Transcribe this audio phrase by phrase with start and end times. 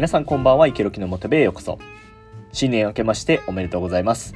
[0.00, 1.78] 皆さんこんばんは池ロキのモテベへようこそ。
[2.52, 4.34] 新年明けましておめでとうございます。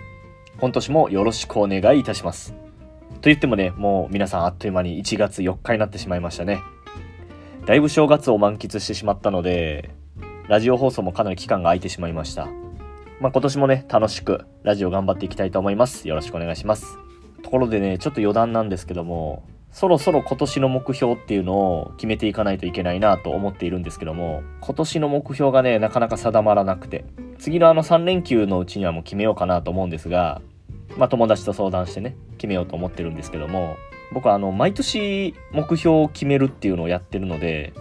[0.61, 2.53] 今年もよろしくお願いいたします。
[2.53, 6.61] と言ってもねもう皆さんあっという間に1月4日になってしまいましたね。
[7.65, 9.89] だいぶ正月を満喫してしまったので
[10.49, 12.45] ラジオ放送もかなり期間が空いてしまいました。
[13.19, 16.07] まあ、今年もね楽しくラジオ頑張っていきたいと思います。
[16.07, 16.99] よろしくお願いします。
[17.43, 19.45] ところでねちょっと余談なんですけども
[19.75, 27.05] そろそろ今年の目標っていうのを決めていかないといけないなと思っているんですけども今年の目標がねなかなか定まらなくて。
[27.39, 30.41] 次のあの3連休のうちにはもう決めようかなと思うんですが
[30.97, 33.77] まあ友達と相談してね決めようと思ってるんですけども
[34.13, 37.75] 僕はあの毎年目標を決めるっていうのをやってるので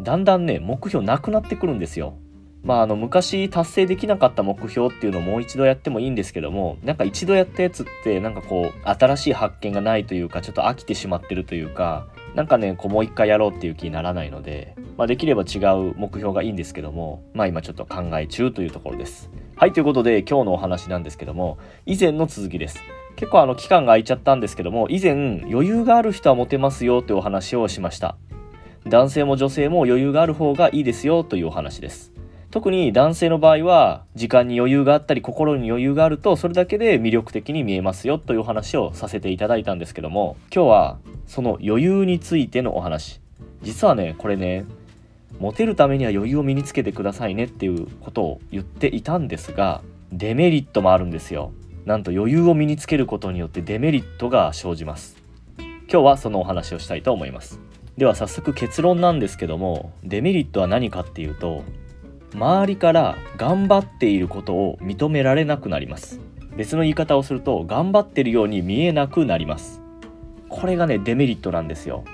[0.00, 2.16] だんだんね目標なくなってくるんですよ。
[2.64, 19.28] まあ、あの昔達成できなかった目標っていうのをもう一度やってもいいんですけどもなんか一度やったやつってなんかこう新しい発見がないというかちょっと飽きてしまってるというかなんかねこうもう一回やろうっていう気にならないので、まあ、できれば違う目標がいいんですけどもまあ今ちょっと考え中というところです。
[19.56, 22.80] はいということで今日のお話なんですけども以前の続きです。
[23.16, 28.16] 結構あの期間が空いちゃったんですけども以前余裕がある人はモテますよというお話をしました。
[28.86, 32.12] 男性も女性も余裕がある方がいいですよというお話です。
[32.52, 43.20] 特に男性の場合は時間に余裕があったり心に余裕があるとそれだけで魅力的に見えますよというお話をさせていただいたんですけども今日はその余裕についてのお話。
[43.62, 44.66] 実はねこれね
[45.40, 49.80] モテるためには余裕を身につけてくださいねっていうことを言っていたんですが
[50.12, 51.52] デメリットもあるんですよ。
[51.86, 55.16] なんと余裕を身につけることによってデメリットが生じます。
[55.56, 57.60] 今日はそのお話をしたいと思います。
[57.96, 61.64] では早速結論なんですけどもデメリットは何かっていうと
[62.34, 66.20] 周りから頑張っていることを認められなくなります。
[66.56, 69.80] 別の言い方をすると頑張ってるように見えなくなります。
[70.48, 72.04] これがねデメリットなんですよ。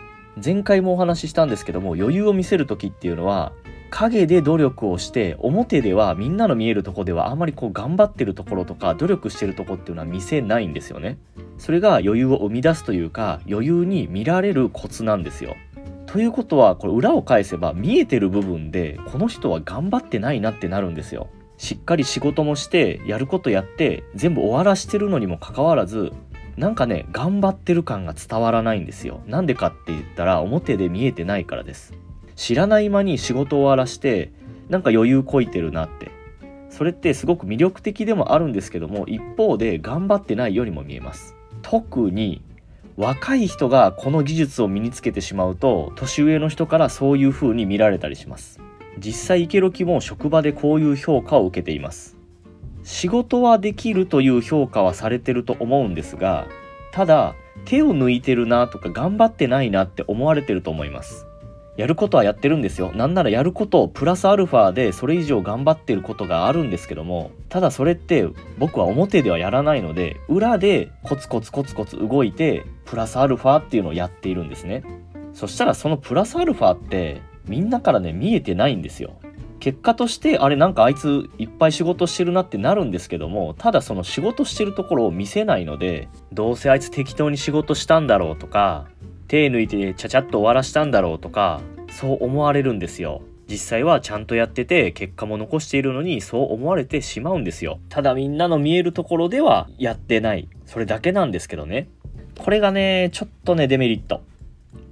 [0.42, 3.52] 前回もお話ししたんですけども余裕を見せる時っていうのは
[3.90, 11.18] 影で努力をして表ではみんなの見えるとこではあまりこう頑張ってるところとか努力してるとこっていうのは見せないんですよね。
[11.56, 15.56] それが余裕を生み出すというか余裕に見られるコツなんですよ。
[16.08, 21.28] ということはこれ裏を返せば見えてる部分でこの人は頑張ってないなってなるんですよ。
[21.58, 26.12] しっかり仕事もしてやることやって全部終わらしてるのにもかかわらず
[26.56, 29.20] なんかね頑張ってる感が伝わらないんですよ。
[29.26, 31.92] なんでかって言ったら表で見えてないからです。
[32.36, 34.32] 知らない間に仕事終わらして
[34.70, 36.10] なんか余裕こいてるなって
[36.70, 42.42] それってすごく魅力的でもあるんですけども一方で頑張ってないようにも見えます特に
[42.98, 48.58] 若い人がこの技術を身につけてしまうと年上の人からそういう風に見られたりします。
[48.98, 52.16] 実際イケロキも職場でこういう評価を受けています。
[52.82, 56.48] 仕事はできるという評価はされてると思うんですが
[56.90, 57.36] ただ
[57.66, 61.24] 手を抜いてるなとか頑張ってないなって思われてると思います。
[61.78, 62.90] やることはやってるんですよ。
[62.92, 68.28] なんならやることをプラスアルファでそれ以上頑張ってることがあるんですけども、ただそれって
[68.58, 74.82] 僕は表ではやらないので、裏でコツコツコツコツ動いて、プラスアルファっていうのをやっているんですね。
[75.34, 79.20] そしたらそのプラスアルファってみんなからね見えてないんですよ。
[79.60, 88.86] 結果としてあれなんかあいついっぱい仕事してるなってなるんですけどもただその仕事してるところを見せないのでどうせあいつ適当に仕事したんだろうとか
[89.28, 93.22] 手抜いてちゃちゃっと終わらしたんだろうとかそう思われるんですよ。
[93.46, 97.78] 実際はちゃんとやってて結果も残しているのにそう思われてしまうんですよ。
[97.88, 100.48] ただみんなの見えるところではやってない。
[100.66, 101.88] それだけなんですけどね。
[102.38, 104.22] これがねちょっとねデメリット。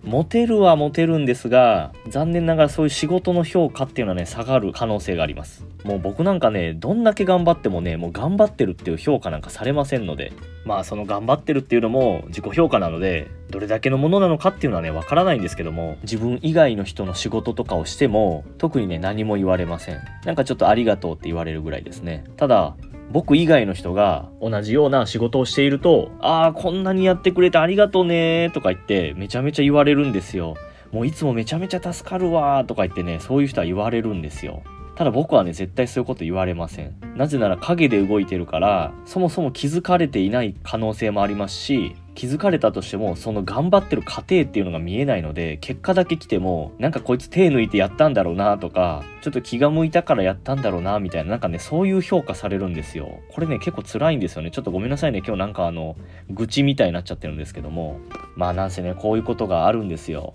[0.06, 5.67] モテるはモテるんですが残念ながらそういう仕事の評価っていうのはね下がる可能性があります。
[5.84, 10.33] もう僕なんかねどんだけ頑張ってもねもう頑張ってるっていう評価なんかされませんので
[10.65, 20.00] まあその頑張ってるっていうのも自己評価なのでどれだけのものなのかっていうのはねわからないんですけども自分以外の人の仕事とかをしても特にね何も言われません。
[20.25, 22.25] なんかちょっとありがとうって言われるぐらいですね。
[22.37, 22.77] ただ
[23.11, 30.55] 僕以外の人が同じような仕事をしていると、ああ、こんなにやってくれてありがとうねとか言ってめちゃめちゃ言われるんですよ。
[30.93, 34.62] もういつもめちゃめちゃ助かるわとか言ってね、そういう人は言われるんですよ。
[34.96, 36.96] ただ僕はね、絶対そういうこと言われません。
[37.16, 53.20] なぜなら影で動いてるから、そもそも気づかれていない可能性もありますし、気づかれたとしてもその頑張ってる過程っていうのが見えないので結果だけ来てもなんかこいつ手抜いてやったんだろうなとかちょっと気が向いたからやったんだろうなみたいななんかねそういう評価されるんですよ。
[53.31, 54.50] これね結構辛いんですよね。
[54.50, 55.19] ちょっとごめんなさいね。
[55.19, 55.96] 今日なんかあの
[56.31, 58.00] 愚痴みたいになっちゃってるんですけども。
[58.34, 60.34] まあなんせねこういうことがあるんですよ。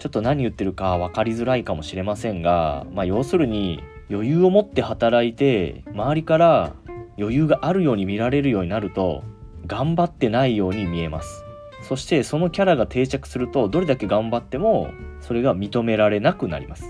[0.00, 6.72] ちょっと何言ってるか分かりづらいかもしれませんがまあ要するに余裕を持って働いて周りから
[7.18, 9.22] 余裕があるように見られるようになると
[9.66, 11.44] 頑張ってないように見えます。
[11.82, 16.84] そしてそのキャラが定着するとどれだけ頑張ってもそれが認められなくなります。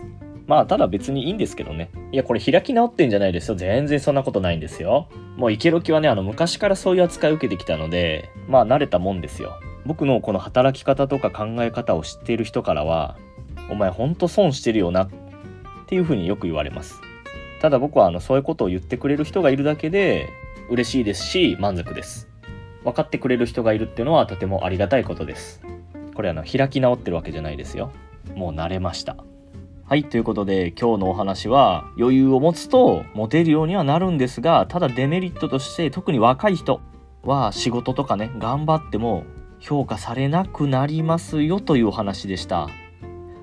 [0.47, 1.91] まあただ別にいいんですけどね。
[2.13, 3.55] いやこれ開き直ってんじゃないですよ。
[3.57, 5.09] 全然そんなことないんですよ。
[5.37, 9.59] もうイケロキはねあの昔からそういう扱いを受けてきたのでまあ慣れたもんですよ。
[9.87, 13.17] 僕のこの働き方とか考え方を知っている人からは
[13.71, 15.09] お前ほんと損してるよなっ
[15.87, 17.01] ていうふうによく言われます。
[17.61, 20.29] ただ僕はあのそういうことを言ってくれる人がいるだけで
[20.71, 22.29] 嬉しいですし満足です。
[22.85, 25.63] 分かってくれる人がいるっていうのはとてもありがたいことです。
[26.15, 27.93] これあの開き直ってるわけじゃないですよ。
[28.35, 29.17] もう慣れました。
[29.91, 36.81] はいということで今日のお話は余裕を持つとモテるようにはなるんですがただデメリットとして特に若い人
[37.25, 39.25] は仕事とかね頑張っても
[39.61, 42.69] 評価されなくなりますよというお話でした。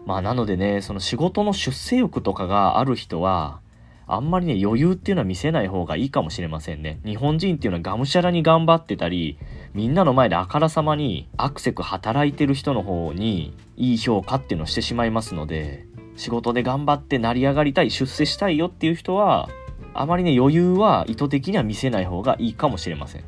[0.06, 3.60] まあなのでねその仕事の出世欲とかがある人は
[4.08, 7.00] あんまりね余裕っていうのは見せない方がいいかもしれませんね。
[7.06, 9.38] 日本人っていうのはがむしゃらに頑張ってたり
[9.74, 15.86] みんなの前であからさまにアクセク働いてる人の方にいい評価っていうのをしてしまいますので
[16.16, 19.50] 仕事で頑張って成り上がりたい出世したいよっていう人は
[19.94, 23.24] あまりね余裕は意図的には見せない方がいいかもしれません。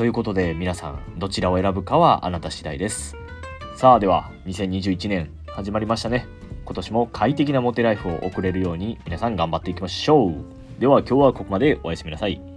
[0.00, 3.18] ということで皆さんどちらを選ぶかはあなた次第です。
[3.76, 6.26] さあでは2021年始まりましたね。
[6.64, 10.80] 今年も快適なモテライフを送れるように皆さん頑張っていきましょう。
[10.80, 11.78] では今日はここまで。
[11.84, 12.49] おやすみなさい。